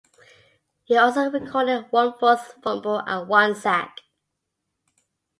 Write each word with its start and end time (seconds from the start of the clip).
He 0.83 0.97
also 0.97 1.29
recorded 1.29 1.85
one 1.91 2.17
forced 2.17 2.55
fumble 2.63 3.03
and 3.05 3.29
one 3.29 3.53
sack. 3.53 3.99